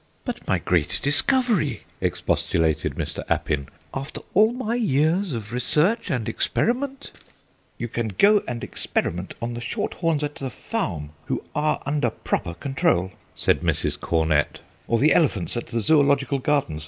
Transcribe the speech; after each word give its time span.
"But 0.25 0.47
my 0.47 0.57
great 0.57 0.99
discovery!" 1.03 1.83
expostulated 2.01 2.95
Mr. 2.95 3.23
Appin; 3.29 3.67
"after 3.93 4.21
all 4.33 4.51
my 4.51 4.73
years 4.73 5.35
of 5.35 5.53
research 5.53 6.09
and 6.09 6.27
experiment" 6.27 7.11
"You 7.77 7.87
can 7.87 8.07
go 8.07 8.43
and 8.47 8.63
experiment 8.63 9.35
on 9.43 9.53
the 9.53 9.61
shorthorns 9.61 10.23
at 10.23 10.33
the 10.33 10.49
farm, 10.49 11.11
who 11.25 11.43
are 11.53 11.83
under 11.85 12.09
proper 12.09 12.55
control," 12.55 13.11
said 13.35 13.61
Mrs. 13.61 13.99
Cornett, 13.99 14.61
"or 14.87 14.97
the 14.97 15.13
elephants 15.13 15.55
at 15.55 15.67
the 15.67 15.79
Zoological 15.81 16.39
Gardens. 16.39 16.79